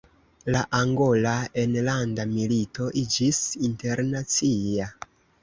La 0.53 0.61
Angola 0.77 1.33
Enlanda 1.63 2.25
Milito 2.31 2.89
iĝis 3.03 3.43
internacia. 3.71 4.91